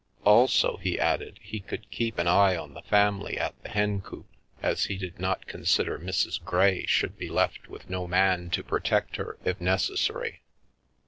Also, 0.25 0.77
he 0.77 0.99
added, 0.99 1.37
he 1.43 1.59
could 1.59 1.91
keep 1.91 2.17
an 2.17 2.27
eye 2.27 2.55
on 2.57 2.73
the 2.73 2.81
family 2.81 3.37
at 3.37 3.53
the 3.61 3.69
Hencoop, 3.69 4.25
as 4.59 4.85
he 4.85 4.97
did 4.97 5.19
not 5.19 5.45
consider 5.45 5.99
Mrs. 5.99 6.43
Grey 6.43 6.87
should 6.87 7.19
be 7.19 7.29
left 7.29 7.67
with 7.67 7.87
no 7.87 8.07
man 8.07 8.49
to 8.49 8.63
pro 8.63 8.79
The 8.79 8.81
Milky 8.81 8.87
Way 8.87 8.89
tect 8.89 9.15
her, 9.17 9.37
if 9.45 9.61
necessary. 9.61 10.41